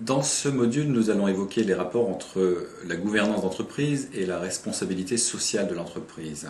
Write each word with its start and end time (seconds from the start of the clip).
Dans 0.00 0.22
ce 0.22 0.48
module, 0.48 0.88
nous 0.88 1.10
allons 1.10 1.26
évoquer 1.26 1.64
les 1.64 1.74
rapports 1.74 2.10
entre 2.10 2.66
la 2.86 2.96
gouvernance 2.96 3.42
d'entreprise 3.42 4.08
et 4.12 4.26
la 4.26 4.38
responsabilité 4.38 5.16
sociale 5.16 5.68
de 5.68 5.74
l'entreprise. 5.74 6.48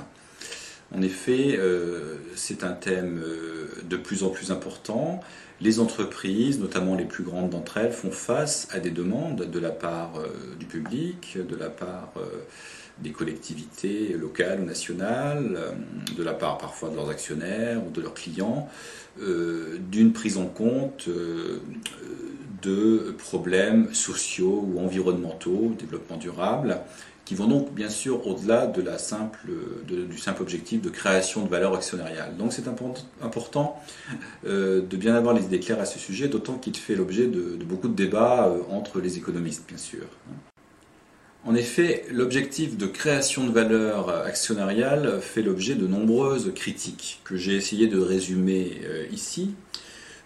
En 0.95 1.03
effet, 1.03 1.57
euh, 1.59 2.17
c'est 2.35 2.65
un 2.65 2.73
thème 2.73 3.21
euh, 3.25 3.69
de 3.85 3.97
plus 3.97 4.25
en 4.25 4.31
plus 4.31 4.51
important. 4.51 5.21
Les 5.61 5.81
entreprises, 5.81 6.59
notamment 6.59 6.95
les 6.95 7.05
plus 7.05 7.25
grandes 7.25 7.51
d'entre 7.51 7.77
elles, 7.79 7.93
font 7.93 8.11
face 8.11 8.69
à 8.73 8.81
des 8.81 8.91
demandes 8.91 9.51
de 9.51 9.59
la 9.59 9.71
part 9.71 10.15
euh, 10.17 10.29
du 10.59 10.67
public, 10.67 11.39
de 11.39 11.57
la 11.57 11.71
part 11.71 12.15
des 12.99 13.11
collectivités 13.11 14.15
locales 14.15 14.61
ou 14.61 14.65
nationales, 14.65 15.59
de 16.17 16.23
la 16.23 16.33
part 16.33 16.59
parfois 16.59 16.89
de 16.89 16.97
leurs 16.97 17.11
actionnaires 17.11 17.81
ou 17.87 17.91
de 17.91 18.01
leurs 18.01 18.15
clients, 18.15 18.69
d'une 19.19 20.13
prise 20.13 20.39
en 20.39 20.47
compte 20.47 21.09
de 22.63 23.15
problèmes 23.19 23.93
sociaux 23.95 24.65
ou 24.67 24.81
environnementaux, 24.81 25.75
développement 25.79 26.17
durable, 26.17 26.81
qui 27.27 27.35
vont 27.35 27.49
donc 27.49 27.75
bien 27.75 27.89
sûr 27.89 28.27
au-delà 28.27 28.67
de 28.67 28.81
la 28.81 28.99
simple, 28.99 29.49
du 29.87 30.17
simple 30.17 30.43
objectif 30.43 30.81
de 30.81 30.89
création 30.89 31.45
de 31.45 31.49
valeur 31.49 31.75
actionnariale. 31.75 32.37
Donc 32.37 32.53
c'est 32.53 32.69
important 32.69 33.83
euh, 34.47 34.81
de 34.81 34.97
bien 34.97 35.15
avoir 35.17 35.35
les 35.35 35.43
idées 35.43 35.61
claires 35.61 35.81
à 35.81 35.87
ce 35.87 35.99
sujet, 35.99 36.29
d'autant 36.29 36.55
qu'il 36.55 36.77
fait 36.77 36.95
l'objet 36.95 37.27
de, 37.27 37.59
beaucoup 37.65 37.89
de 37.89 37.95
débats 37.95 38.47
euh, 38.47 38.63
entre 38.71 39.01
les 39.01 39.19
économistes, 39.19 39.65
bien 39.67 39.77
sûr. 39.77 40.05
En 41.47 41.55
effet, 41.55 42.05
l'objectif 42.11 42.77
de 42.77 42.87
création 42.87 43.47
de 43.47 43.53
valeur 43.53 44.09
actionnariale 44.09 45.21
fait 45.21 45.43
l'objet 45.43 45.77
de 45.77 45.87
nombreuses 45.87 46.53
critiques 46.53 47.21
que 47.23 47.37
j'ai 47.37 47.55
essayé 47.55 47.87
de 47.87 48.01
résumer 48.01 48.81
euh, 48.83 49.07
ici. 49.13 49.55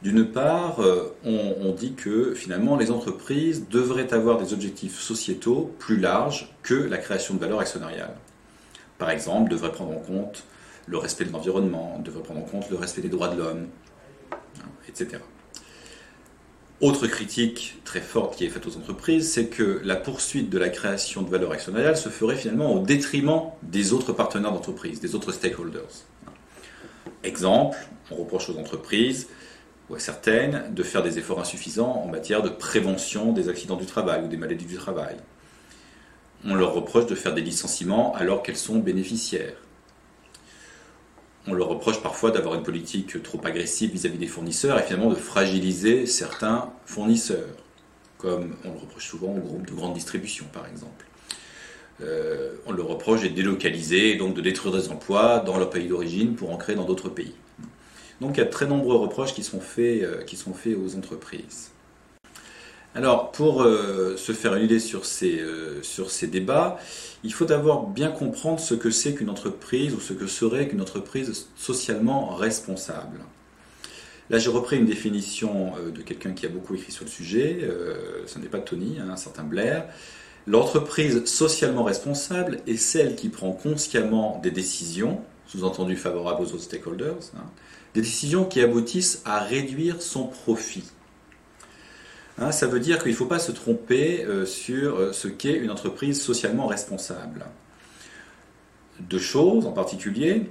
D'une 0.01 0.25
part, 0.25 0.81
euh, 0.81 1.15
on, 1.27 1.73
dit 1.73 1.93
que 1.93 2.33
finalement 2.33 2.75
les 2.79 2.91
entreprises 2.91 3.69
devraient 3.69 4.15
avoir 4.15 4.39
des 4.39 4.55
objectifs 4.55 4.99
sociétaux 4.99 5.75
plus 5.79 5.99
larges 5.99 6.57
que 6.63 6.75
la 6.75 6.97
création 6.97 7.35
de 7.35 7.41
valeur 7.41 7.61
actionnariale. 7.61 8.15
Par 8.97 9.11
exemple, 9.11 9.51
devraient 9.51 9.73
prendre 9.73 9.93
en 9.93 10.01
compte 10.01 10.45
le 10.87 10.97
respect 10.97 11.27
de 11.27 11.33
l'environnement, 11.33 12.01
devraient 12.03 12.23
prendre 12.23 12.41
en 12.41 12.45
compte 12.45 12.71
le 12.71 12.77
respect 12.77 13.03
des 13.03 13.11
droits 13.11 13.29
de 13.29 13.37
l'homme, 13.37 13.67
hein, 14.33 14.37
etc. 14.89 15.19
Autre 16.81 17.07
critique 17.07 17.79
très 17.85 18.01
forte 18.01 18.37
qui 18.37 18.47
est 18.47 18.49
faite 18.49 18.67
aux 18.67 18.75
entreprises, 18.79 19.31
c'est 19.31 19.49
que 19.49 19.83
la 19.85 19.97
poursuite 19.97 20.49
de 20.49 20.57
la 20.57 20.71
création 20.71 21.21
de 21.21 21.29
valeur 21.29 21.53
actionnariale 21.53 21.95
se 21.95 22.09
ferait 22.09 22.37
finalement 22.37 22.73
au 22.73 22.79
détriment 22.79 23.43
des 23.63 23.93
autres 23.93 24.15
partenaires 24.15 24.53
d'entreprise, 24.53 24.99
des 24.99 25.15
autres 25.15 25.31
stakeholders. 25.31 26.07
Exemple, 27.23 27.77
on 28.11 28.15
reproche 28.17 28.49
aux 28.49 28.59
entreprises 28.59 29.29
ou 29.91 29.95
à 29.95 29.99
certaines 29.99 30.73
de 30.73 30.83
faire 30.83 31.03
des 31.03 31.19
efforts 31.19 31.41
insuffisants 31.41 32.03
en 32.03 32.09
matière 32.09 32.43
de 32.43 32.49
prévention 32.49 33.35
des 33.35 33.51
accidents 33.51 33.77
du 33.77 33.85
travail 33.85 34.25
ou 34.25 34.29
des 34.29 34.39
maladies 34.39 34.65
du 34.65 34.77
travail. 34.77 35.17
On 36.47 36.55
leur 36.55 36.73
reproche 36.73 37.05
de 37.05 37.15
faire 37.15 37.35
des 37.35 37.43
licenciements 37.43 38.15
alors 38.15 38.43
qu'elles 38.43 38.57
sont 38.57 38.79
bénéficiaires. 38.79 39.57
On 41.47 41.55
leur 41.55 41.69
reproche 41.69 42.03
parfois 42.03 42.31
d'avoir 42.31 42.55
une 42.55 42.63
politique 42.63 43.23
trop 43.23 43.41
agressive 43.45 43.91
vis-à-vis 43.91 44.19
des 44.19 44.27
fournisseurs 44.27 44.79
et 44.79 44.83
finalement 44.83 45.09
de 45.09 45.15
fragiliser 45.15 46.05
certains 46.07 46.71
fournisseurs, 46.85 47.57
comme 48.19 48.57
on 48.65 48.73
le 48.73 48.79
reproche 48.79 49.07
souvent 49.07 49.29
aux 49.29 49.41
groupes 49.41 49.67
de 49.67 49.73
grande 49.73 49.95
distribution 49.95 50.45
par 50.53 50.67
exemple. 50.67 51.07
Euh, 52.03 52.53
on 52.67 52.73
leur 52.73 52.89
reproche 52.89 53.23
de 53.23 53.29
délocaliser 53.29 54.13
et 54.13 54.17
donc 54.17 54.35
de 54.35 54.41
détruire 54.41 54.75
des 54.75 54.89
emplois 54.91 55.41
dans 55.41 55.59
leur 55.59 55.71
pays 55.71 55.87
d'origine 55.87 56.35
pour 56.35 56.51
en 56.51 56.57
créer 56.57 56.77
dans 56.77 56.85
d'autres 56.85 57.09
pays. 57.09 57.35
Donc 58.21 58.37
il 58.37 58.41
y 58.41 58.43
a 58.43 58.47
très 58.47 58.67
nombreux 58.67 58.97
reproches 58.97 59.35
qui 59.35 59.43
sont 59.43 59.61
faits, 59.61 60.03
euh, 60.03 60.23
qui 60.25 60.37
sont 60.37 60.53
faits 60.53 60.77
aux 60.77 60.97
entreprises. 60.97 61.73
Alors 62.95 63.31
pour 63.31 63.63
euh, 63.63 64.17
se 64.17 64.33
faire 64.33 64.55
une 64.57 64.65
idée 64.65 64.81
sur 64.81 65.05
ces, 65.05 65.39
euh, 65.39 65.81
sur 65.83 66.11
ces 66.11 66.27
débats, 66.27 66.79
il 67.23 67.33
faut 67.33 67.45
d'abord 67.45 67.87
bien 67.87 68.11
comprendre 68.11 68.59
ce 68.59 68.75
que 68.75 68.91
c'est 68.91 69.15
qu'une 69.15 69.31
entreprise 69.31 69.95
ou 69.95 70.01
ce 70.01 70.13
que 70.13 70.27
serait 70.27 70.67
qu'une 70.67 70.81
entreprise 70.81 71.47
socialement 71.57 72.35
responsable. 72.35 73.21
Là, 74.29 74.39
j'ai 74.39 74.51
repris 74.51 74.79
une 74.79 74.87
définition 74.87 75.73
de 75.93 76.03
quelqu'un 76.03 76.33
qui 76.33 76.47
a 76.47 76.49
beaucoup 76.49 76.77
écrit 76.77 76.93
sur 76.93 77.05
le 77.05 77.11
sujet, 77.11 77.69
ce 78.27 78.39
n'est 78.39 78.47
pas 78.47 78.61
Tony, 78.61 78.99
hein, 79.01 79.09
un 79.11 79.17
certain 79.17 79.43
Blair. 79.43 79.89
L'entreprise 80.47 81.25
socialement 81.25 81.83
responsable 81.83 82.61
est 82.69 82.77
celle 82.77 83.17
qui 83.17 83.29
prend 83.29 83.51
consciemment 83.51 84.39
des 84.41 84.53
décisions, 84.53 85.21
sous-entendu 85.49 85.97
favorables 85.97 86.43
aux 86.43 86.53
autres 86.53 86.63
stakeholders, 86.63 87.19
hein, 87.37 87.45
des 87.95 88.03
décisions 88.03 88.45
qui 88.45 88.61
aboutissent 88.61 89.21
à 89.25 89.41
réduire 89.41 90.01
son 90.01 90.29
profit. 90.29 90.85
Hein, 92.41 92.53
ça 92.53 92.67
veut 92.67 92.81
dire 92.81 93.03
qu'il 93.03 93.13
ne 93.13 93.17
faut 93.17 93.27
pas 93.27 93.39
se 93.39 93.53
tromper 93.53 94.25
euh, 94.25 94.47
sur 94.47 94.97
euh, 94.97 95.13
ce 95.13 95.29
qu'est 95.29 95.53
une 95.53 95.71
entreprise 95.71 96.23
socialement 96.23 96.67
responsable. 96.67 97.45
Deux 98.99 99.19
choses 99.19 99.67
en 99.67 99.73
particulier. 99.73 100.51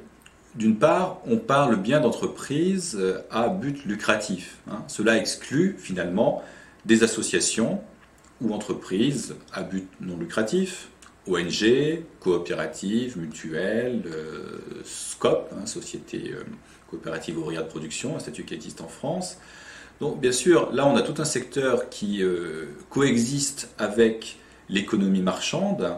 D'une 0.53 0.77
part, 0.77 1.19
on 1.25 1.37
parle 1.37 1.77
bien 1.77 1.99
d'entreprises 1.99 2.95
euh, 2.99 3.21
à 3.31 3.49
but 3.49 3.85
lucratif. 3.85 4.57
Hein. 4.69 4.83
Cela 4.87 5.17
exclut 5.17 5.77
finalement 5.79 6.43
des 6.85 7.01
associations 7.01 7.81
ou 8.39 8.53
entreprises 8.53 9.35
à 9.51 9.63
but 9.63 9.87
non 9.99 10.15
lucratif, 10.15 10.89
ONG, 11.27 12.03
coopératives, 12.19 13.17
mutuelles, 13.17 14.03
SCOP, 14.85 15.51
hein, 15.51 15.65
société 15.65 16.33
coopérative 16.89 17.37
ouvrière 17.37 17.63
de 17.63 17.67
production, 17.67 18.15
un 18.15 18.19
statut 18.19 18.45
qui 18.45 18.53
existe 18.53 18.79
en 18.79 18.87
France. 18.87 19.37
Donc 20.01 20.21
bien 20.21 20.31
sûr, 20.31 20.71
là 20.71 20.87
on 20.87 20.95
a 20.95 21.01
tout 21.01 21.21
un 21.21 21.25
secteur 21.25 21.89
qui 21.89 22.23
euh, 22.23 22.65
coexiste 22.89 23.69
avec 23.77 24.37
l'économie 24.69 25.21
marchande 25.21 25.93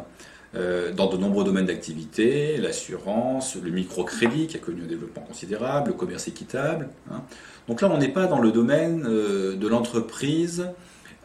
euh, 0.55 0.91
dans 0.91 1.07
de 1.07 1.17
nombreux 1.17 1.43
domaines 1.43 1.67
d'activité, 1.67 2.57
l'assurance, 2.57 3.55
le 3.55 3.69
microcrédit 3.69 4.47
qui 4.47 4.57
a 4.57 4.59
connu 4.59 4.81
un 4.83 4.87
développement 4.87 5.21
considérable, 5.21 5.89
le 5.89 5.93
commerce 5.93 6.27
équitable. 6.27 6.89
Hein. 7.11 7.21
Donc 7.67 7.81
là 7.81 7.89
on 7.91 7.97
n'est 7.99 8.09
pas 8.09 8.25
dans 8.25 8.39
le 8.39 8.51
domaine 8.51 9.05
euh, 9.07 9.55
de 9.55 9.67
l'entreprise 9.67 10.67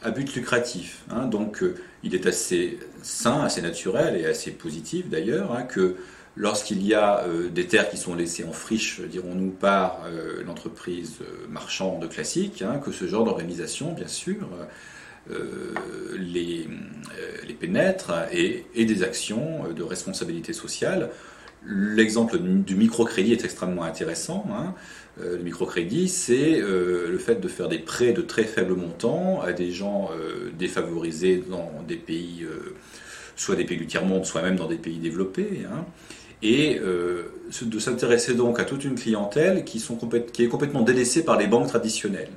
à 0.03 0.10
but 0.10 0.34
lucratif. 0.34 1.03
Hein. 1.10 1.26
Donc 1.26 1.65
il 2.03 2.15
est 2.15 2.26
assez 2.26 2.78
sain, 3.03 3.41
assez 3.44 3.62
naturel 3.62 4.16
et 4.16 4.26
assez 4.26 4.50
positif 4.50 5.09
d'ailleurs 5.09 5.53
hein, 5.56 5.62
que 5.62 5.97
lorsqu'il 6.36 6.86
y 6.86 6.94
a 6.94 7.24
euh, 7.24 7.48
des 7.48 7.66
terres 7.66 7.88
qui 7.88 7.97
sont 7.97 8.14
laissées 8.14 8.44
en 8.44 8.52
friche, 8.52 9.00
dirons-nous, 9.00 9.50
par 9.50 10.02
euh, 10.06 10.42
l'entreprise 10.44 11.16
euh, 11.22 11.47
marchande 11.48 12.08
classique, 12.08 12.62
hein, 12.62 12.78
que 12.78 12.92
ce 12.92 13.06
genre 13.06 13.24
d'organisation, 13.24 13.92
bien 13.92 14.08
sûr, 14.08 14.48
les, 16.16 16.69
pénètre 17.58 18.12
et, 18.30 18.64
des 18.74 19.02
actions 19.02 19.64
de 19.74 19.82
responsabilité 19.82 20.52
sociale. 20.52 21.10
L'exemple 21.64 22.38
du 22.38 22.76
microcrédit 22.76 23.32
est 23.32 23.44
extrêmement 23.44 23.82
intéressant. 23.82 24.47
Hein. 24.53 24.74
le 25.20 25.38
microcrédit, 25.38 26.08
c'est 26.08 26.60
le 26.60 27.18
fait 27.18 27.41
de 27.41 27.48
faire 27.48 27.68
des 27.68 27.80
prêts 27.80 28.12
de 28.12 28.22
très 28.22 28.44
faible 28.44 28.74
montant 28.74 29.41
à 29.41 29.53
des 29.53 29.72
gens 29.72 30.10
défavorisés 30.56 31.42
dans 31.50 31.72
des 31.88 31.97
pays, 31.97 32.47
soit 33.34 33.56
des 33.56 33.64
pays 33.64 33.78
du 33.78 33.86
tiers-monde, 33.86 34.24
soit 34.26 34.42
même 34.42 34.56
dans 34.56 34.68
des 34.68 34.76
pays 34.76 34.98
développés. 34.98 35.64
Hein 35.68 35.86
et 36.42 36.78
euh, 36.78 37.32
de 37.62 37.78
s'intéresser 37.78 38.34
donc 38.34 38.60
à 38.60 38.64
toute 38.64 38.84
une 38.84 38.94
clientèle 38.94 39.64
qui, 39.64 39.78
est 39.78 40.48
complètement 40.48 40.82
délaissée 40.82 41.24
par 41.24 41.38
les 41.38 41.47
banques 41.47 41.69
traditionnelles. 41.69 42.30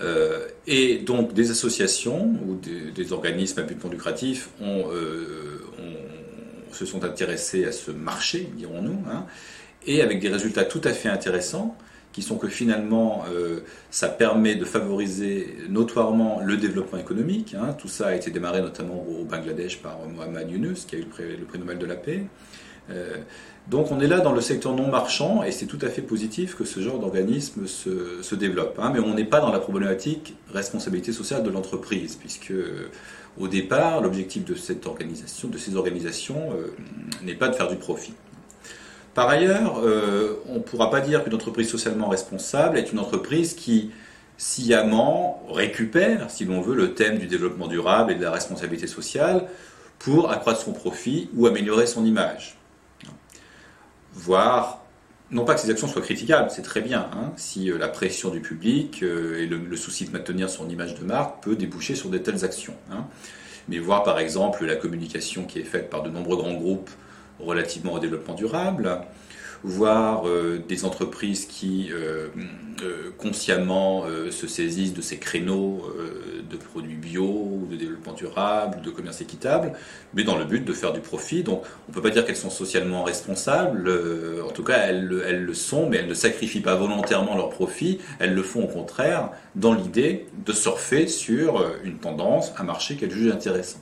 Euh, 0.00 0.48
et 0.66 0.98
donc 0.98 1.34
des 1.34 1.50
associations 1.50 2.36
ou 2.46 2.56
des, 2.56 3.12
organismes 3.12 3.60
à 3.60 3.62
but 3.62 3.82
non 3.82 3.90
lucratif 3.90 4.50
euh, 4.60 5.60
se 6.72 6.84
sont 6.84 7.04
intéressés 7.04 7.64
à 7.64 7.72
ce 7.72 7.92
marché, 7.92 8.50
dirons-nous, 8.56 8.98
hein, 9.08 9.24
et 9.86 10.02
avec 10.02 10.18
des 10.18 10.28
résultats 10.28 10.64
tout 10.64 10.80
à 10.82 10.92
fait 10.92 11.08
intéressants 11.08 11.76
qui 12.14 12.22
sont 12.22 12.36
que 12.36 12.46
finalement, 12.46 13.24
euh, 13.28 13.60
ça 13.90 14.08
permet 14.08 14.54
de 14.54 14.64
favoriser 14.64 15.56
notoirement 15.68 16.40
le 16.42 16.56
développement 16.56 16.98
économique. 16.98 17.56
Hein. 17.58 17.74
Tout 17.76 17.88
ça 17.88 18.06
a 18.06 18.14
été 18.14 18.30
démarré 18.30 18.62
notamment 18.62 19.04
au 19.04 19.24
Bangladesh 19.24 19.82
par 19.82 19.98
Mohamed 20.06 20.48
Yunus, 20.48 20.84
qui 20.84 20.94
a 20.94 20.98
eu 21.00 21.02
le 21.02 21.44
prix, 21.44 21.58
Nobel 21.58 21.76
de 21.76 21.86
la 21.86 21.96
paix. 21.96 22.22
Euh, 22.90 23.16
donc 23.68 23.90
on 23.90 23.98
est 23.98 24.06
là 24.06 24.20
dans 24.20 24.32
le 24.32 24.40
secteur 24.40 24.76
non 24.76 24.88
marchand 24.90 25.42
et 25.42 25.50
c'est 25.50 25.66
tout 25.66 25.78
à 25.80 25.88
fait 25.88 26.02
positif 26.02 26.54
que 26.54 26.64
ce 26.64 26.80
genre 26.80 27.00
d'organisme 27.00 27.66
se, 27.66 28.34
développe. 28.36 28.78
Hein. 28.78 28.90
mais 28.94 29.00
on 29.00 29.14
n'est 29.14 29.24
pas 29.24 29.40
dans 29.40 29.50
la 29.50 29.58
problématique 29.58 30.36
responsabilité 30.52 31.12
sociale 31.12 31.42
de 31.42 31.50
l'entreprise, 31.50 32.14
puisque 32.14 32.52
euh, 32.52 32.90
au 33.38 33.48
départ, 33.48 34.00
l'objectif 34.00 34.44
de 34.44 34.54
cette 34.54 34.86
organisation, 34.86 35.48
de 35.48 35.58
ces 35.58 35.74
organisations, 35.74 36.50
n'est 37.24 37.34
pas 37.34 37.48
de 37.48 37.56
faire 37.56 37.66
du 37.66 37.74
profit. 37.74 38.14
Par 39.14 39.28
ailleurs, 39.28 39.80
euh, 39.84 40.42
on 40.48 40.54
ne 40.54 40.58
pourra 40.58 40.90
pas 40.90 41.00
dire 41.00 41.22
qu'une 41.22 41.34
entreprise 41.34 41.70
socialement 41.70 42.08
responsable 42.08 42.76
est 42.76 42.92
une 42.92 42.98
entreprise 42.98 43.54
qui 43.54 43.92
sciemment 44.36 45.46
récupère, 45.48 46.30
si 46.30 46.44
l'on 46.44 46.60
veut, 46.60 46.74
le 46.74 46.94
thème 46.94 47.18
du 47.18 47.26
développement 47.26 47.68
durable 47.68 48.10
et 48.10 48.14
de 48.16 48.22
la 48.22 48.32
responsabilité 48.32 48.88
sociale 48.88 49.46
pour 50.00 50.32
accroître 50.32 50.60
son 50.60 50.72
profit 50.72 51.30
ou 51.34 51.46
améliorer 51.46 51.86
son 51.86 52.04
image. 52.04 52.56
Voire 54.12 54.80
non 55.30 55.44
pas 55.44 55.54
que 55.54 55.60
ces 55.60 55.70
actions 55.70 55.88
soient 55.88 56.02
critiquables, 56.02 56.50
c'est 56.50 56.62
très 56.62 56.80
bien, 56.80 57.08
hein, 57.12 57.32
si 57.36 57.66
la 57.66 57.88
pression 57.88 58.30
du 58.30 58.40
public 58.40 59.02
et 59.02 59.46
le, 59.46 59.76
souci 59.76 60.04
de 60.04 60.10
maintenir 60.10 60.50
son 60.50 60.68
image 60.68 60.94
de 60.94 61.04
marque 61.04 61.42
peut 61.42 61.56
déboucher 61.56 61.94
sur 61.94 62.10
de 62.10 62.18
telles 62.18 62.44
actions. 62.44 62.74
Hein. 62.90 63.06
Mais 63.68 63.78
voir 63.78 64.02
par 64.02 64.18
exemple 64.18 64.66
la 64.66 64.76
communication 64.76 65.44
qui 65.44 65.60
est 65.60 65.64
faite 65.64 65.88
par 65.88 66.02
de 66.02 66.10
nombreux 66.10 66.36
grands 66.36 66.52
groupes 66.52 66.90
relativement 67.40 67.94
au 67.94 67.98
développement 67.98 68.34
durable, 68.34 69.00
voir 69.64 70.28
euh, 70.28 70.62
des 70.68 70.84
entreprises 70.84 71.46
qui 71.46 71.88
euh, 71.90 72.28
euh, 72.82 73.10
consciemment 73.16 74.04
se 74.30 74.46
saisissent 74.46 74.92
de 74.92 75.00
ces 75.00 75.16
créneaux 75.18 75.90
de 76.48 76.56
produits 76.56 76.96
bio, 76.96 77.66
de 77.70 77.76
développement 77.76 78.12
durable, 78.12 78.82
de 78.82 78.90
commerce 78.90 79.20
équitable, 79.22 79.72
mais 80.12 80.24
dans 80.24 80.36
le 80.36 80.44
but 80.44 80.64
de 80.64 80.72
faire 80.72 80.92
du 80.92 81.00
profit. 81.00 81.42
Donc 81.42 81.62
on 81.88 81.90
ne 81.90 81.94
peut 81.94 82.02
pas 82.02 82.10
dire 82.10 82.26
qu'elles 82.26 82.36
sont 82.36 82.50
socialement 82.50 83.02
responsables, 83.02 83.90
en 84.44 84.50
tout 84.50 84.64
cas 84.64 84.78
elles, 84.78 85.22
elles, 85.26 85.44
le 85.44 85.54
sont, 85.54 85.88
mais 85.88 85.98
elles 85.98 86.08
ne 86.08 86.14
sacrifient 86.14 86.60
pas 86.60 86.74
volontairement 86.74 87.36
leur 87.36 87.48
profit, 87.48 88.00
elles 88.18 88.34
le 88.34 88.42
font 88.42 88.64
au 88.64 88.68
contraire 88.68 89.30
dans 89.54 89.72
l'idée 89.72 90.26
de 90.44 90.52
surfer 90.52 91.06
sur 91.06 91.64
une 91.84 91.98
tendance, 91.98 92.52
un 92.58 92.64
marché 92.64 92.96
qu'elles 92.96 93.12
jugent 93.12 93.32
intéressant. 93.32 93.80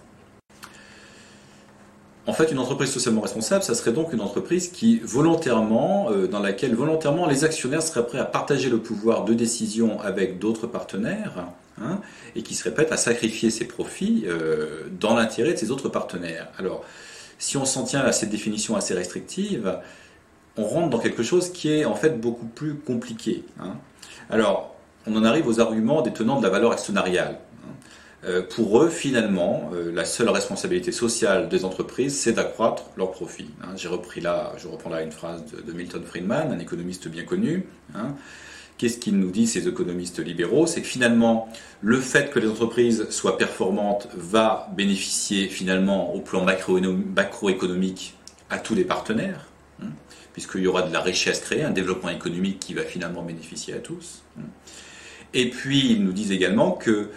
En 2.26 2.32
fait, 2.32 2.52
une 2.52 2.58
entreprise 2.60 2.90
socialement 2.90 3.20
responsable, 3.20 3.64
ça 3.64 3.74
serait 3.74 3.92
donc 3.92 4.12
une 4.12 4.20
entreprise 4.20 4.70
euh, 4.72 6.26
dans 6.28 6.38
laquelle 6.38 6.74
volontairement 6.74 7.26
les 7.26 7.42
actionnaires 7.42 7.82
seraient 7.82 8.06
prêts 8.06 8.20
à 8.20 8.24
partager 8.24 8.70
le 8.70 8.78
pouvoir 8.78 9.24
de 9.24 9.34
décision 9.34 10.00
avec 10.00 10.38
d'autres 10.38 10.68
partenaires, 10.68 11.48
hein, 11.80 11.98
et 12.36 12.42
qui 12.42 12.54
seraient 12.54 12.72
prêts 12.72 12.90
à 12.92 12.96
sacrifier 12.96 13.50
ses 13.50 13.64
profits 13.64 14.24
euh, 14.26 14.84
dans 15.00 15.16
l'intérêt 15.16 15.54
de 15.54 15.58
ces 15.58 15.72
autres 15.72 15.88
partenaires. 15.88 16.48
Alors, 16.58 16.84
si 17.38 17.56
on 17.56 17.64
s'en 17.64 17.82
tient 17.82 18.02
à 18.02 18.12
cette 18.12 18.30
définition 18.30 18.76
assez 18.76 18.94
restrictive, 18.94 19.80
on 20.56 20.64
rentre 20.64 20.90
dans 20.90 21.00
quelque 21.00 21.24
chose 21.24 21.50
qui 21.50 21.72
est 21.72 21.84
en 21.84 21.96
fait 21.96 22.20
beaucoup 22.20 22.46
plus 22.46 22.76
compliqué. 22.76 23.42
Hein. 23.58 23.74
Alors, 24.30 24.76
on 25.08 25.16
en 25.16 25.24
arrive 25.24 25.48
aux 25.48 25.58
arguments 25.58 26.02
des 26.02 26.12
tenants 26.12 26.38
de 26.38 26.44
la 26.44 26.50
valeur 26.50 26.70
actionnariale. 26.70 27.38
Euh, 28.24 28.42
pour 28.42 28.80
eux, 28.80 28.88
finalement, 28.88 29.70
euh, 29.74 29.90
la 29.92 30.04
seule 30.04 30.28
responsabilité 30.28 30.92
sociale 30.92 31.48
des 31.48 31.64
entreprises, 31.64 32.16
c'est 32.16 32.32
d'accroître 32.32 32.84
leurs 32.96 33.10
profits. 33.10 33.50
Hein. 33.62 33.74
J'ai 33.76 33.88
repris 33.88 34.20
là, 34.20 34.52
je 34.58 34.68
reprends 34.68 34.90
là 34.90 35.02
une 35.02 35.10
phrase 35.10 35.42
de, 35.44 35.72
Milton 35.72 36.04
Friedman, 36.04 36.52
un 36.52 36.58
économiste 36.60 37.08
bien 37.08 37.24
connu. 37.24 37.66
Hein. 37.96 38.14
Qu'est-ce 38.78 38.98
qu'ils 38.98 39.18
nous 39.18 39.30
disent 39.30 39.52
ces 39.52 39.66
économistes 39.66 40.20
libéraux? 40.20 40.68
C'est 40.68 40.82
que 40.82 40.86
finalement, 40.86 41.48
le 41.80 42.00
fait 42.00 42.30
que 42.30 42.38
les 42.38 42.48
entreprises 42.48 43.10
soient 43.10 43.38
performantes 43.38 44.08
va 44.14 44.68
bénéficier 44.76 45.48
finalement 45.48 46.14
au 46.14 46.20
plan 46.20 46.44
macroéconomique 46.44 48.14
à 48.50 48.58
tous 48.58 48.74
les 48.74 48.84
partenaires, 48.84 49.46
hein, 49.82 49.88
puisqu'il 50.32 50.62
y 50.62 50.66
aura 50.68 50.82
de 50.82 50.92
la 50.92 51.00
richesse 51.00 51.40
créée, 51.40 51.64
un 51.64 51.70
développement 51.70 52.10
économique 52.10 52.60
qui 52.60 52.74
va 52.74 52.82
finalement 52.82 53.22
bénéficier 53.22 53.74
à 53.74 53.78
tous. 53.78 54.22
Et 55.34 55.50
puis, 55.50 55.92
ils 55.92 56.04
nous 56.04 56.12
disent 56.12 56.32
également 56.32 56.72
que 56.72 57.08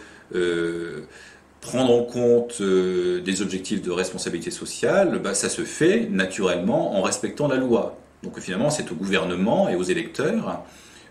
prendre 1.65 1.93
en 1.93 2.03
compte 2.03 2.61
euh, 2.61 3.21
des 3.21 3.41
objectifs 3.41 3.81
de 3.81 3.91
responsabilité 3.91 4.51
sociale, 4.51 5.19
bah, 5.19 5.33
ça 5.33 5.49
se 5.49 5.63
fait 5.63 6.07
naturellement 6.09 6.97
en 6.97 7.01
respectant 7.01 7.47
la 7.47 7.57
loi. 7.57 7.97
Donc 8.23 8.39
finalement, 8.39 8.69
c'est 8.69 8.91
au 8.91 8.95
gouvernement 8.95 9.67
et 9.67 9.75
aux 9.75 9.83
électeurs 9.83 10.63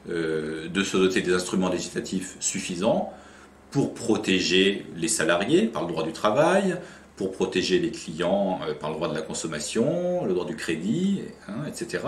euh, 0.08 0.68
de 0.68 0.82
se 0.82 0.96
doter 0.96 1.22
des 1.22 1.34
instruments 1.34 1.68
législatifs 1.68 2.36
suffisants 2.40 3.12
pour 3.70 3.94
protéger 3.94 4.86
les 4.96 5.08
salariés 5.08 5.66
par 5.66 5.82
le 5.82 5.88
droit 5.88 6.04
du 6.04 6.12
travail, 6.12 6.76
pour 7.16 7.30
protéger 7.30 7.78
les 7.78 7.90
clients 7.90 8.60
euh, 8.66 8.74
par 8.74 8.90
le 8.90 8.96
droit 8.96 9.08
de 9.08 9.14
la 9.14 9.22
consommation, 9.22 10.24
le 10.24 10.34
droit 10.34 10.46
du 10.46 10.56
crédit, 10.56 11.22
hein, 11.48 11.64
etc. 11.68 12.04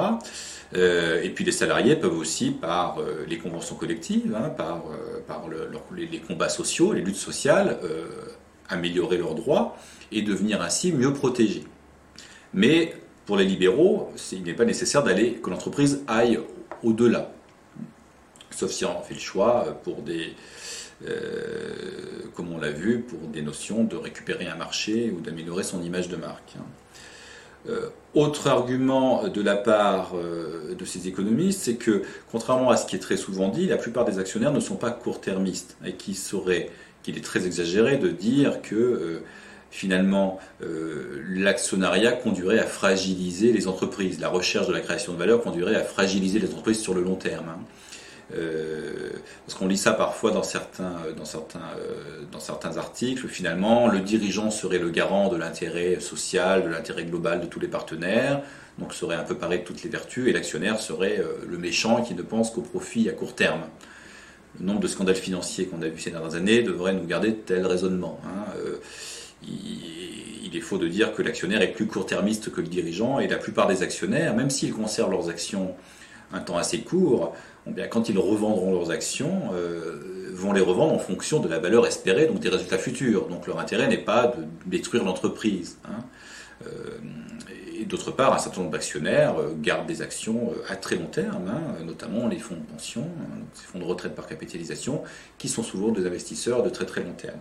Euh, 0.75 1.23
et 1.23 1.31
puis 1.31 1.45
les 1.45 1.53
salariés 1.53 1.97
peuvent 1.97 2.17
aussi, 2.17 2.51
par 2.51 2.99
euh, 2.99 3.25
les 3.29 3.39
conventions 3.39 3.77
collectives, 3.77 4.35
hein, 4.35 4.51
par, 4.51 4.85
par 5.27 5.45
les, 5.95 6.19
combats 6.21 6.49
sociaux, 6.49 6.93
les 6.93 7.03
luttes 7.03 7.17
sociales, 7.17 7.79
améliorer 8.69 9.17
leurs 9.17 9.35
droits 9.35 9.77
et 10.11 10.23
devenir 10.23 10.61
ainsi 10.61 10.93
mieux 10.93 11.13
protégés. 11.13 11.65
Mais 12.53 12.95
pour 13.27 13.37
les 13.37 13.45
libéraux, 13.45 14.13
il 14.33 14.43
n'est 14.43 14.55
pas 14.55 14.65
nécessaire 14.65 15.03
d'aller 15.03 15.35
que 15.35 15.51
l'entreprise 15.51 16.03
aille 16.09 16.41
au-delà, 16.83 17.33
sauf 18.51 18.71
si 18.71 18.85
on 18.85 19.03
fait 19.03 19.15
le 19.15 19.21
choix 19.21 19.79
pour 19.85 20.03
des 20.03 20.35
euh, 21.05 22.23
comme 22.35 22.53
on 22.53 22.59
l'a 22.59 22.71
vu, 22.71 23.01
pour 23.01 23.19
des 23.29 23.43
notions 23.43 23.85
de 23.85 23.97
récupérer 23.97 24.47
un 24.47 24.55
marché 24.55 25.13
ou 25.15 25.21
d'améliorer 25.21 25.63
son 25.63 25.83
image 25.83 26.09
de 26.09 26.17
marque. 26.17 26.55
Hein. 26.59 26.65
Euh, 27.69 27.89
autre 28.15 28.47
argument 28.47 29.29
de 29.29 29.43
la 29.43 29.57
part 29.57 30.13
euh, 30.15 30.75
de 30.75 30.85
ces 30.85 31.09
économistes, 31.09 31.63
c'est 31.63 31.75
que, 31.75 32.03
contrairement 32.31 32.71
à 32.71 32.77
ce 32.77 32.87
qui 32.87 32.97
est 32.97 33.01
très 33.01 33.17
souvent 33.17 33.49
dit, 33.49 33.67
la 33.67 33.77
plupart 33.77 34.05
des 34.05 34.19
actionnaires 34.19 34.53
ne 34.53 34.61
sont 34.61 34.77
pas 34.77 34.91
court-termistes 34.91 35.77
et 35.85 35.93
qu'il 35.93 36.17
qu'il 37.03 37.17
est 37.17 37.25
très 37.25 37.47
exagéré 37.47 37.99
de 37.99 38.09
dire 38.09 38.63
que 38.63 39.23
finalement 39.71 40.41
l'actionnariat 41.29 42.11
conduirait 42.11 42.59
à 42.59 42.67
fragiliser 42.67 43.53
les 43.53 43.69
entreprises, 43.69 44.19
la 44.19 44.29
recherche 44.29 44.67
de 44.67 44.73
la 44.73 44.81
création 44.81 45.13
de 45.13 45.19
valeur 45.19 45.41
conduirait 45.41 45.77
à 45.77 45.85
fragiliser 45.85 46.41
les 46.41 46.49
entreprises 46.49 46.81
sur 46.81 46.95
le 46.95 47.03
long 47.03 47.15
terme. 47.15 47.49
Hein. 47.49 47.61
Euh, 48.35 49.11
parce 49.47 49.57
qu'on 49.57 49.69
lit 49.69 49.77
ça 49.77 49.93
parfois 49.93 50.33
dans 50.33 50.43
certains, 50.43 50.97
dans, 51.17 51.25
certains, 51.25 51.61
euh, 51.79 52.23
dans 52.33 52.41
certains 52.41 52.77
articles, 52.77 53.29
finalement, 53.29 53.87
le 53.87 54.01
dirigeant 54.01 54.51
serait 54.51 54.79
le 54.79 54.91
garant 54.91 55.29
de 55.29 55.37
l'intérêt 55.37 56.01
social, 56.01 56.65
de 56.65 56.69
l'intérêt 56.69 57.05
global 57.05 57.41
de 57.41 57.47
tous 57.47 57.61
les 57.61 57.69
partenaires, 57.69 58.43
donc 58.79 58.95
serait 58.95 59.15
un 59.15 59.23
peu 59.23 59.37
paré 59.37 59.59
de 59.59 59.65
toutes 59.65 59.83
les 59.85 59.91
vertus, 59.91 60.29
et 60.29 60.33
l'actionnaire 60.33 60.81
serait 60.81 61.21
euh, 61.21 61.35
le 61.49 61.57
méchant 61.57 62.03
qui 62.03 62.15
ne 62.15 62.23
pense 62.23 62.51
qu'au 62.51 62.63
profit 62.63 63.09
à 63.09 63.13
court 63.13 63.35
terme. 63.35 63.63
Le 64.59 64.67
nombre 64.67 64.81
de 64.81 64.89
scandales 64.89 65.17
financiers 65.17 65.67
qu'on 65.67 65.83
a 65.83 65.89
vu 65.89 66.01
ces 66.01 66.11
dernières 66.11 66.35
années 66.35 66.63
devrait 66.63 66.95
nous 66.95 67.07
garder 67.07 67.29
de 67.29 67.37
tels 67.37 67.67
raisonnements. 67.67 68.19
Hein. 68.25 68.53
il 69.43 70.57
est 70.57 70.61
faux 70.61 70.79
de 70.79 70.89
dire 70.89 71.13
que 71.13 71.21
l'actionnaire 71.21 71.61
est 71.61 71.73
plus 71.73 71.87
court-termiste 71.87 72.51
que 72.51 72.63
le 72.63 72.67
dirigeant, 72.67 73.21
et 73.21 73.29
la 73.29 73.37
plupart 73.37 73.67
des 73.67 73.83
actionnaires, 73.83 74.35
même 74.35 74.49
s'ils 74.49 74.73
conservent 74.73 75.11
leurs 75.11 75.29
actions 75.29 75.77
un 76.33 76.41
temps 76.41 76.57
assez 76.57 76.81
court, 76.81 77.35
bien, 77.67 77.87
quand 77.89 78.09
ils 78.09 78.19
revendront 78.19 78.73
leurs 78.73 78.91
actions, 78.91 79.51
euh, 79.53 80.31
vont 80.33 80.53
les 80.53 80.61
revendre 80.61 80.93
en 80.93 80.99
fonction 80.99 81.41
de 81.41 81.49
la 81.49 81.59
valeur 81.59 81.87
espérée, 81.87 82.27
donc 82.27 82.41
des 82.41 82.49
résultats 82.49 82.79
futurs. 82.79 83.29
Donc 83.29 83.47
leur 83.47 83.59
intérêt 83.59 83.89
n'est 83.89 83.99
pas 83.99 84.29
de 84.29 84.45
détruire 84.67 85.05
l'entreprise. 85.05 85.79
Hein. 85.85 86.05
Euh, 86.67 86.99
et 87.79 87.85
d'autre 87.85 88.11
part, 88.11 88.33
un 88.33 88.39
certain 88.39 88.61
nombre 88.61 88.73
d'actionnaires 88.73 89.39
euh, 89.39 89.55
gardent 89.59 89.87
des 89.87 90.03
actions 90.03 90.53
à 90.69 90.77
très 90.77 90.97
long 90.97 91.07
terme, 91.07 91.49
hein, 91.49 91.85
notamment 91.85 92.27
les 92.29 92.39
fonds 92.39 92.57
de 92.57 92.73
pension, 92.73 93.03
hein, 93.03 93.43
ces 93.55 93.67
fonds 93.67 93.79
de 93.79 93.85
retraite 93.85 94.15
par 94.15 94.27
capitalisation, 94.27 95.03
qui 95.39 95.49
sont 95.49 95.63
souvent 95.63 95.91
des 95.91 96.07
investisseurs 96.07 96.63
de 96.63 96.71
très 96.71 96.87
très 96.87 97.03
long 97.03 97.13
terme. 97.13 97.41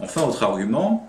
Enfin, 0.00 0.22
autre 0.22 0.42
argument, 0.42 1.08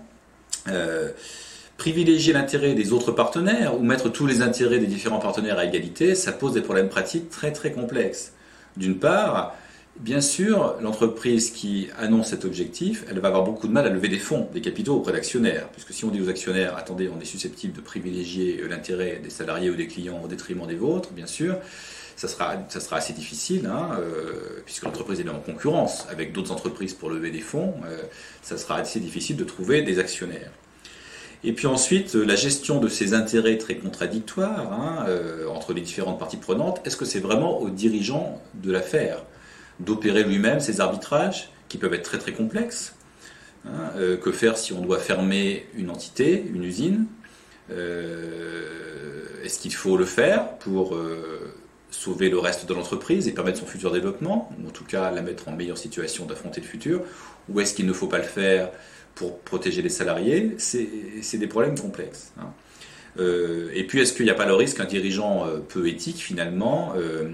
privilégier 1.76 2.32
l'intérêt 2.32 2.74
des 2.74 2.92
autres 2.92 3.12
partenaires 3.12 3.78
ou 3.78 3.82
mettre 3.82 4.08
tous 4.08 4.26
les 4.26 4.42
intérêts 4.42 4.78
des 4.78 4.86
différents 4.86 5.18
partenaires 5.18 5.58
à 5.58 5.64
égalité, 5.64 6.14
ça 6.14 6.32
pose 6.32 6.54
des 6.54 6.62
problèmes 6.62 6.88
pratiques 6.88 7.30
très 7.30 7.52
très 7.52 7.72
complexes. 7.72 8.32
D'une 8.76 8.98
part, 8.98 9.54
bien 10.00 10.20
sûr, 10.20 10.76
l'entreprise 10.80 11.50
qui 11.50 11.88
annonce 11.98 12.28
cet 12.28 12.44
objectif, 12.44 13.04
elle 13.10 13.20
va 13.20 13.28
avoir 13.28 13.44
beaucoup 13.44 13.66
de 13.66 13.72
mal 13.72 13.86
à 13.86 13.90
lever 13.90 14.08
des 14.08 14.18
fonds, 14.18 14.48
des 14.52 14.60
capitaux 14.60 14.96
auprès 14.96 15.12
d'actionnaires. 15.12 15.68
Puisque 15.72 15.92
si 15.92 16.04
on 16.04 16.08
dit 16.08 16.20
aux 16.20 16.28
actionnaires, 16.28 16.76
attendez, 16.76 17.10
on 17.14 17.20
est 17.20 17.26
susceptible 17.26 17.74
de 17.74 17.80
privilégier 17.80 18.62
l'intérêt 18.68 19.20
des 19.22 19.30
salariés 19.30 19.70
ou 19.70 19.74
des 19.74 19.86
clients 19.86 20.20
au 20.22 20.28
détriment 20.28 20.66
des 20.66 20.74
vôtres, 20.74 21.12
bien 21.12 21.26
sûr, 21.26 21.56
ça 22.16 22.28
sera, 22.28 22.56
ça 22.70 22.80
sera 22.80 22.96
assez 22.96 23.12
difficile, 23.12 23.66
hein, 23.66 23.90
euh, 24.00 24.62
puisque 24.64 24.84
l'entreprise 24.84 25.20
est 25.20 25.28
en 25.28 25.40
concurrence 25.40 26.06
avec 26.10 26.32
d'autres 26.32 26.50
entreprises 26.50 26.94
pour 26.94 27.10
lever 27.10 27.30
des 27.30 27.40
fonds, 27.40 27.74
euh, 27.84 27.98
ça 28.42 28.56
sera 28.56 28.78
assez 28.78 29.00
difficile 29.00 29.36
de 29.36 29.44
trouver 29.44 29.82
des 29.82 29.98
actionnaires. 29.98 30.50
Et 31.44 31.52
puis 31.52 31.66
ensuite, 31.66 32.16
euh, 32.16 32.24
la 32.24 32.36
gestion 32.36 32.80
de 32.80 32.88
ces 32.88 33.14
intérêts 33.14 33.58
très 33.58 33.76
contradictoires 33.76 34.72
hein, 34.72 35.04
euh, 35.08 35.46
entre 35.48 35.72
les 35.72 35.80
différentes 35.80 36.18
parties 36.18 36.38
prenantes, 36.38 36.80
est-ce 36.84 36.96
que 36.96 37.04
c'est 37.04 37.20
vraiment 37.20 37.60
au 37.60 37.70
dirigeant 37.70 38.40
de 38.54 38.72
l'affaire 38.72 39.22
d'opérer 39.78 40.24
lui-même 40.24 40.60
ces 40.60 40.80
arbitrages 40.80 41.50
qui 41.68 41.76
peuvent 41.78 41.92
être 41.92 42.04
très 42.04 42.18
très 42.18 42.32
complexes 42.32 42.94
hein, 43.66 43.90
euh, 43.96 44.16
Que 44.16 44.32
faire 44.32 44.56
si 44.56 44.72
on 44.72 44.80
doit 44.80 44.98
fermer 44.98 45.66
une 45.74 45.90
entité, 45.90 46.44
une 46.52 46.64
usine 46.64 47.06
Est-ce 47.68 49.58
qu'il 49.58 49.74
faut 49.74 49.96
le 49.96 50.06
faire 50.06 50.56
pour 50.58 50.96
sauver 51.96 52.28
le 52.28 52.38
reste 52.38 52.66
de 52.66 52.74
l'entreprise 52.74 53.26
et 53.26 53.32
permettre 53.32 53.58
son 53.58 53.66
futur 53.66 53.90
développement, 53.90 54.50
ou 54.62 54.68
en 54.68 54.70
tout 54.70 54.84
cas 54.84 55.10
la 55.10 55.22
mettre 55.22 55.48
en 55.48 55.52
meilleure 55.52 55.78
situation 55.78 56.26
d'affronter 56.26 56.60
le 56.60 56.66
futur 56.66 57.00
Ou 57.48 57.60
est-ce 57.60 57.74
qu'il 57.74 57.86
ne 57.86 57.92
faut 57.92 58.06
pas 58.06 58.18
le 58.18 58.24
faire 58.24 58.70
pour 59.14 59.38
protéger 59.40 59.80
les 59.80 59.88
salariés, 59.88 60.56
c'est 60.58 61.38
des 61.38 61.46
problèmes 61.46 61.78
complexes. 61.78 62.32
Hein. 62.38 62.52
Euh, 63.18 63.70
et 63.72 63.84
puis, 63.84 64.00
est-ce 64.00 64.12
qu'il 64.12 64.26
n'y 64.26 64.30
a 64.30 64.34
pas 64.34 64.44
le 64.44 64.52
risque 64.52 64.76
qu'un 64.76 64.84
dirigeant 64.84 65.46
euh, 65.46 65.56
peu 65.56 65.88
éthique, 65.88 66.18
finalement, 66.18 66.92
euh, 66.98 67.30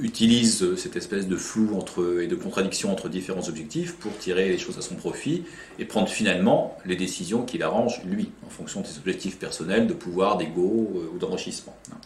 utilise 0.00 0.74
cette 0.74 0.96
espèce 0.96 1.28
de 1.28 1.36
flou 1.36 1.76
entre, 1.76 2.20
et 2.20 2.26
de 2.26 2.34
contradiction 2.34 2.90
entre 2.90 3.08
différents 3.08 3.48
objectifs 3.48 3.94
pour 3.94 4.18
tirer 4.18 4.48
les 4.48 4.58
choses 4.58 4.78
à 4.78 4.82
son 4.82 4.96
profit 4.96 5.44
et 5.78 5.84
prendre 5.84 6.08
finalement 6.08 6.76
les 6.84 6.96
décisions 6.96 7.44
qu'il 7.44 7.62
arrange, 7.62 8.02
lui, 8.04 8.32
en 8.44 8.50
fonction 8.50 8.80
de 8.80 8.86
ses 8.86 8.98
objectifs 8.98 9.38
personnels, 9.38 9.86
de 9.86 9.94
pouvoir, 9.94 10.38
d'ego 10.38 10.92
ou 11.14 11.18
d'enrichissement 11.18 11.76
hein. 11.92 11.98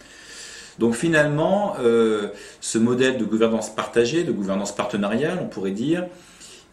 Donc 0.78 0.94
finalement, 0.94 1.74
euh, 1.80 2.28
ce 2.60 2.78
modèle 2.78 3.18
de 3.18 3.24
gouvernance 3.24 3.74
partagée, 3.74 4.24
de 4.24 4.32
gouvernance 4.32 4.74
partenariale, 4.74 5.38
on 5.42 5.46
pourrait 5.46 5.70
dire, 5.70 6.06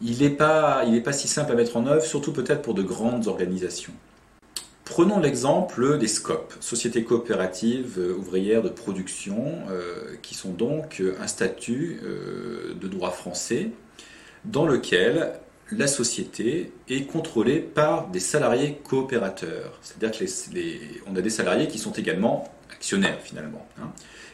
il 0.00 0.18
n'est 0.18 0.30
pas, 0.30 0.84
pas 1.04 1.12
si 1.12 1.28
simple 1.28 1.52
à 1.52 1.54
mettre 1.54 1.76
en 1.76 1.86
œuvre, 1.86 2.04
surtout 2.04 2.32
peut-être 2.32 2.62
pour 2.62 2.74
de 2.74 2.82
grandes 2.82 3.26
organisations. 3.26 3.92
Prenons 4.84 5.20
l'exemple 5.20 5.98
des 5.98 6.08
SCOP, 6.08 6.54
Sociétés 6.60 7.04
coopératives 7.04 8.00
ouvrières 8.18 8.62
de 8.62 8.70
production, 8.70 9.58
qui 10.22 10.34
sont 10.34 10.52
donc 10.52 11.02
un 11.20 11.26
statut 11.26 12.00
de 12.80 12.88
droit 12.88 13.10
français 13.10 13.70
dans 14.46 14.66
lequel 14.66 15.32
la 15.70 15.86
société 15.86 16.72
est 16.88 17.04
contrôlée 17.04 17.60
par 17.60 18.08
des 18.08 18.20
salariés 18.20 18.80
coopérateurs. 18.84 19.78
C'est-à-dire 19.82 20.18
qu'on 21.04 21.16
a 21.16 21.20
des 21.20 21.30
salariés 21.30 21.68
qui 21.68 21.78
sont 21.78 21.92
également 21.92 22.50
actionnaires 22.70 23.20
finalement, 23.20 23.66
hein, 23.80 23.90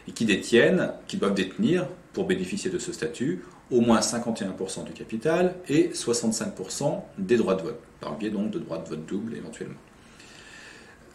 et 0.07 0.13
qui 0.13 0.25
détiennent, 0.27 0.93
qui 1.07 1.17
doivent 1.17 1.35
détenir, 1.35 1.87
pour 2.13 2.27
bénéficier 2.27 2.71
de 2.71 2.79
ce 2.79 2.93
statut, 2.93 3.45
au 3.71 3.81
moins 3.81 4.01
51% 4.01 4.85
du 4.85 4.93
capital 4.93 5.57
et 5.69 5.89
65% 5.89 7.03
des 7.19 7.37
droits 7.37 7.57
de 7.57 7.63
vote, 7.63 7.81
par 8.01 8.13
le 8.13 8.19
biais 8.19 8.31
donc 8.31 8.51
de 8.51 8.59
droits 8.59 8.79
de 8.79 8.89
vote 8.89 9.05
double 9.07 9.35
éventuellement. 9.37 9.81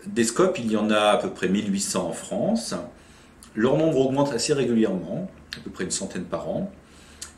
Des 0.05 0.23
scopes, 0.25 0.59
il 0.59 0.71
y 0.71 0.75
en 0.75 0.89
a 0.89 0.99
à 0.99 1.17
peu 1.17 1.29
près 1.29 1.47
1800 1.47 2.07
en 2.07 2.11
France. 2.11 2.75
Leur 3.55 3.77
nombre 3.77 3.99
augmente 3.99 4.33
assez 4.33 4.53
régulièrement, 4.53 5.29
à 5.57 5.59
peu 5.61 5.69
près 5.69 5.85
une 5.85 5.91
centaine 5.91 6.25
par 6.25 6.49
an. 6.49 6.71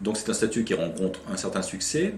Donc 0.02 0.18
c'est 0.18 0.30
un 0.30 0.34
statut 0.34 0.64
qui 0.64 0.74
rencontre 0.74 1.20
un 1.32 1.38
certain 1.38 1.62
succès. 1.62 2.16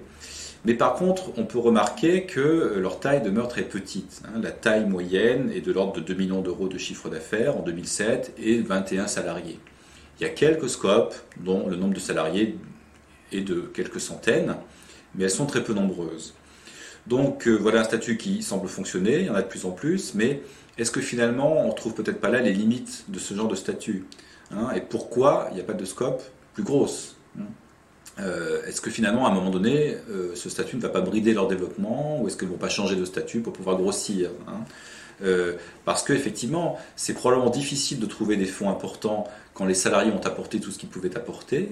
Mais 0.65 0.75
par 0.75 0.93
contre, 0.93 1.31
on 1.37 1.43
peut 1.43 1.59
remarquer 1.59 2.25
que 2.25 2.77
leur 2.77 2.99
taille 2.99 3.21
demeure 3.21 3.49
très 3.49 3.63
petite. 3.63 4.21
Hein. 4.25 4.39
La 4.41 4.51
taille 4.51 4.85
moyenne 4.85 5.51
est 5.53 5.61
de 5.61 5.73
l'ordre 5.73 5.93
de 5.93 5.99
2 5.99 6.13
millions 6.13 6.41
d'euros 6.41 6.69
de 6.69 6.77
chiffre 6.77 7.09
d'affaires 7.09 7.57
en 7.57 7.61
2007 7.61 8.35
et 8.37 8.61
21 8.61 9.07
salariés. 9.07 9.59
Il 10.19 10.23
y 10.23 10.25
a 10.25 10.29
quelques 10.29 10.69
scopes 10.69 11.15
dont 11.41 11.67
le 11.67 11.75
nombre 11.75 11.93
de 11.93 11.99
salariés 11.99 12.57
est 13.33 13.41
de 13.41 13.61
quelques 13.73 13.99
centaines, 13.99 14.55
mais 15.15 15.25
elles 15.25 15.29
sont 15.29 15.45
très 15.45 15.63
peu 15.63 15.73
nombreuses. 15.73 16.33
Donc 17.07 17.47
euh, 17.47 17.55
voilà 17.55 17.81
un 17.81 17.83
statut 17.83 18.15
qui 18.15 18.41
semble 18.41 18.69
fonctionner, 18.69 19.19
il 19.19 19.25
y 19.25 19.29
en 19.29 19.35
a 19.35 19.41
de 19.41 19.47
plus 19.47 19.65
en 19.65 19.71
plus, 19.71 20.13
mais 20.13 20.41
est-ce 20.77 20.91
que 20.91 21.01
finalement 21.01 21.65
on 21.65 21.67
ne 21.67 21.73
trouve 21.73 21.93
peut-être 21.93 22.21
pas 22.21 22.29
là 22.29 22.39
les 22.39 22.53
limites 22.53 23.05
de 23.09 23.19
ce 23.19 23.33
genre 23.33 23.49
de 23.49 23.55
statut 23.55 24.05
hein, 24.51 24.69
Et 24.73 24.79
pourquoi 24.79 25.47
il 25.51 25.55
n'y 25.55 25.61
a 25.61 25.65
pas 25.65 25.73
de 25.73 25.83
scope 25.83 26.23
plus 26.53 26.63
grosse 26.63 27.17
hein? 27.37 27.43
Euh, 28.19 28.63
est-ce 28.65 28.81
que 28.81 28.91
finalement, 28.91 29.25
à 29.25 29.29
un 29.29 29.33
moment 29.33 29.49
donné, 29.49 29.97
euh, 30.09 30.35
ce 30.35 30.49
statut 30.49 30.75
ne 30.75 30.81
va 30.81 30.89
pas 30.89 31.01
brider 31.01 31.33
leur 31.33 31.47
développement 31.47 32.21
ou 32.21 32.27
est-ce 32.27 32.37
qu'ils 32.37 32.47
ne 32.47 32.53
vont 32.53 32.59
pas 32.59 32.69
changer 32.69 32.95
de 32.95 33.05
statut 33.05 33.39
pour 33.39 33.53
pouvoir 33.53 33.77
grossir 33.77 34.29
hein? 34.47 34.61
Euh, 35.23 35.53
Parce 35.85 36.03
qu'effectivement, 36.03 36.77
c'est 36.95 37.13
probablement 37.13 37.49
difficile 37.49 37.99
de 37.99 38.05
trouver 38.05 38.35
des 38.35 38.45
fonds 38.45 38.69
importants 38.69 39.27
quand 39.53 39.65
les 39.65 39.73
salariés 39.73 40.11
ont 40.11 40.25
apporté 40.25 40.59
tout 40.59 40.71
ce 40.71 40.77
qu'ils 40.77 40.89
pouvaient 40.89 41.15
apporter. 41.15 41.69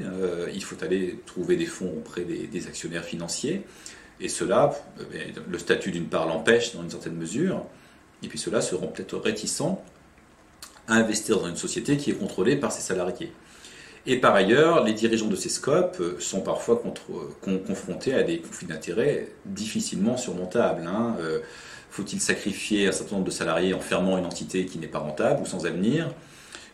il 0.53 0.63
faut 0.63 0.75
aller 0.83 1.19
trouver 1.25 1.55
des 1.55 1.65
fonds 1.65 1.91
auprès 1.97 2.21
des, 2.21 2.67
actionnaires 2.67 3.03
financiers. 3.03 3.65
Et 4.19 4.29
cela, 4.29 4.71
le 5.49 5.57
statut 5.57 5.89
d'une 5.89 6.05
part 6.05 6.27
l'empêche 6.27 6.75
dans 6.75 6.83
une 6.83 6.91
certaine 6.91 7.15
mesure. 7.15 7.65
Et 8.21 8.27
puis 8.27 8.37
ceux-là 8.37 8.61
seront 8.61 8.87
peut-être 8.87 9.17
réticents 9.17 9.83
à 10.87 10.93
investir 10.93 11.39
dans 11.39 11.47
une 11.47 11.55
société 11.57 11.97
qui 11.97 12.11
est 12.11 12.15
contrôlée 12.15 12.55
par 12.55 12.71
ses 12.71 12.81
salariés. 12.81 13.33
Et 14.07 14.17
par 14.17 14.33
ailleurs, 14.33 14.83
les 14.83 14.93
dirigeants 14.93 15.27
de 15.27 15.35
ces 15.35 15.49
scopes 15.49 15.97
euh, 15.99 16.19
sont 16.19 16.41
parfois 16.41 16.81
euh, 16.83 17.57
confrontés 17.67 18.15
à 18.15 18.23
des 18.23 18.39
conflits 18.39 18.65
d'intérêts 18.65 19.27
difficilement 19.45 20.17
surmontables. 20.17 20.87
Hein. 20.87 21.15
Euh, 21.19 21.39
faut-il 21.91 22.19
sacrifier 22.19 22.87
un 22.87 22.91
certain 22.91 23.15
nombre 23.15 23.27
de 23.27 23.31
salariés 23.31 23.73
en 23.73 23.79
fermant 23.79 24.17
une 24.17 24.25
entité 24.25 24.65
qui 24.65 24.79
n'est 24.79 24.87
pas 24.87 24.99
rentable 24.99 25.41
ou 25.41 25.45
sans 25.45 25.65
avenir? 25.65 26.09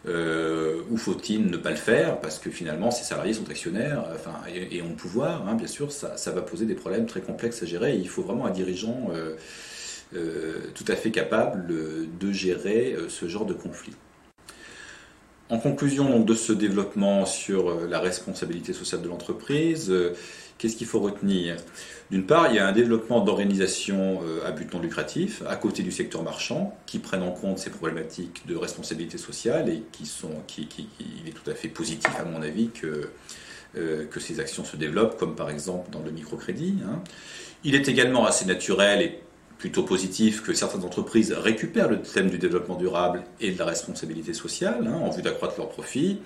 Ou 0.06 0.96
faut-il 0.96 1.48
ne 1.48 1.58
pas 1.58 1.72
le 1.72 1.76
faire 1.76 2.22
parce 2.22 2.40
que 2.40 2.50
finalement 2.50 2.92
ces 2.92 3.04
salariés 3.04 3.34
sont 3.34 3.50
actionnaires? 3.50 4.06
Et, 4.48 4.82
ont 4.82 4.90
le 4.90 4.96
pouvoir, 4.96 5.46
hein, 5.50 5.56
bien 5.56 5.68
sûr, 5.68 5.92
ça, 5.92 6.32
va 6.32 6.42
poser 6.42 6.66
des 6.66 6.76
problèmes 6.76 7.08
très 7.08 7.20
complexes 7.20 7.62
à 7.64 7.66
gérer. 7.66 7.96
il 7.96 8.08
faut 8.08 8.22
vraiment 8.22 8.46
un 8.46 8.52
dirigeant 8.52 9.10
tout 10.14 10.86
à 10.88 10.96
fait 10.96 11.12
capable 11.12 11.66
de 11.68 12.32
gérer 12.32 12.96
ce 13.10 13.28
genre 13.28 13.46
de 13.46 13.54
conflit. 13.54 13.96
En 15.50 15.60
conclusion 15.60 16.20
de 16.20 16.34
ce 16.34 16.52
développement 16.52 17.26
sur 17.26 17.70
euh, 17.70 17.88
la 17.90 18.00
responsabilité 18.00 18.74
sociale 18.74 19.02
de 19.02 19.08
l'entreprise, 19.08 19.90
euh, 19.90 20.14
qu'est-ce 20.58 20.76
qu'il 20.76 20.88
faut 20.88 21.00
retenir? 21.00 21.56
D'une 22.12 22.26
part, 22.26 22.48
il 22.50 22.56
y 22.56 22.60
a 22.60 22.68
un 22.68 22.74
développement 22.74 23.22
d'organisations 23.22 24.20
euh, 24.26 24.46
à 24.46 24.52
but 24.52 24.74
non 24.74 24.82
lucratif, 24.82 25.44
à 25.48 25.56
côté 25.56 25.84
du 25.84 25.92
secteur 25.92 26.22
marchand, 26.22 26.78
qui 26.86 27.00
prennent 27.00 27.24
en 27.24 27.32
compte 27.32 27.60
ces 27.60 27.70
problématiques 27.70 28.46
de 28.46 28.58
responsabilité 28.58 29.18
sociale 29.18 29.70
et 29.70 29.84
qui 29.94 30.06
sont, 30.06 30.34
qui, 30.48 30.68
il 31.00 31.30
est 31.30 31.32
tout 31.32 31.50
à 31.50 31.54
fait 31.54 31.70
positif, 31.70 32.12
à 32.20 32.26
mon 32.26 32.42
avis, 32.42 32.70
que, 32.70 33.10
que 33.74 34.20
ces 34.20 34.40
actions 34.40 34.66
se 34.66 34.76
développent, 34.76 35.18
comme 35.18 35.36
par 35.36 35.50
exemple 35.50 35.92
dans 35.92 36.02
le 36.02 36.12
microcrédit. 36.12 36.80
Hein. 36.86 37.02
Il 37.64 37.76
est 37.76 37.88
également 37.88 38.26
assez 38.26 38.46
naturel 38.46 39.02
et 39.02 39.20
plutôt 39.58 39.84
positif 39.84 40.44
que 40.44 40.54
certaines 40.54 40.84
entreprises 40.84 41.34
récupèrent 41.34 41.90
le 41.90 42.02
thème 42.02 42.30
du 42.30 42.38
développement 42.38 42.76
durable 42.76 43.24
et 43.40 43.52
de 43.52 43.58
la 43.58 43.66
responsabilité 43.66 44.34
sociale 44.34 44.88
hein, 44.88 44.98
en 44.98 45.10
vue 45.10 45.22
d'accroître 45.22 45.56
leurs 45.58 45.70
profits, 45.70 46.20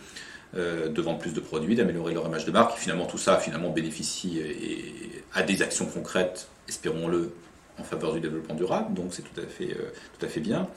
euh, 0.58 0.90
de 0.90 1.02
vendre 1.02 1.20
plus 1.20 1.34
de 1.34 1.40
produits, 1.40 1.76
d'améliorer 1.76 2.14
leur 2.14 2.26
image 2.28 2.46
de 2.46 2.52
marque. 2.52 2.78
Et 2.78 2.80
finalement, 2.80 3.06
tout 3.06 3.18
ça 3.18 3.38
finalement 3.38 3.70
bénéficie 3.70 4.40
et, 4.40 5.24
à 5.34 5.44
des 5.44 5.62
actions 5.62 5.86
concrètes, 5.86 6.50
espérons-le, 6.68 7.34
en 7.80 7.84
faveur 7.84 8.14
du 8.14 8.20
développement 8.20 8.56
durable. 8.56 8.94
Donc 8.94 9.08
c'est 9.12 9.22
tout 9.22 9.40
à 9.40 9.46
fait 9.46 9.72
euh, 9.72 9.92
tout 10.18 10.26
à 10.26 10.30
fait 10.30 10.42
bien. 10.42 10.68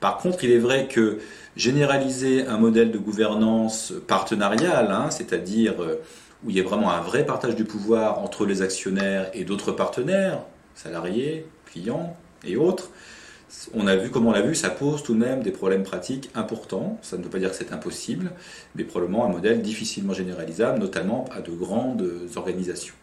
Par 0.00 0.18
contre, 0.18 0.44
il 0.44 0.50
est 0.50 0.58
vrai 0.58 0.86
que 0.86 1.18
généraliser 1.56 2.46
un 2.46 2.58
modèle 2.58 2.90
de 2.90 2.98
gouvernance 2.98 3.94
partenariale, 4.06 4.90
hein, 4.90 5.10
c'est-à-dire 5.10 5.82
euh, 5.82 5.96
où 6.44 6.50
il 6.50 6.56
y 6.56 6.60
a 6.60 6.62
vraiment 6.62 6.90
un 6.90 7.00
vrai 7.00 7.24
partage 7.24 7.56
du 7.56 7.64
pouvoir 7.64 8.18
entre 8.18 8.44
les 8.44 8.60
actionnaires 8.60 9.30
et 9.32 9.44
d'autres 9.44 9.72
partenaires, 9.72 10.42
salariés, 10.74 11.46
et 12.44 12.56
autres, 12.56 12.90
on 13.72 13.86
a 13.86 13.96
vu, 13.96 14.10
comme 14.10 14.26
on 14.26 14.32
l'a 14.32 14.42
vu, 14.42 14.54
ça 14.54 14.70
pose 14.70 15.02
tout 15.02 15.14
de 15.14 15.18
même 15.18 15.42
des 15.42 15.52
problèmes 15.52 15.84
pratiques 15.84 16.30
importants. 16.34 16.98
Ça 17.02 17.16
ne 17.16 17.22
veut 17.22 17.30
pas 17.30 17.38
dire 17.38 17.50
que 17.50 17.56
c'est 17.56 17.72
impossible, 17.72 18.32
mais 18.74 18.84
probablement 18.84 19.24
un 19.24 19.28
modèle 19.28 19.62
difficilement 19.62 20.12
généralisable, 20.12 20.78
notamment 20.78 21.26
à 21.30 21.40
de 21.40 21.52
grandes 21.52 22.04
organisations. 22.36 22.94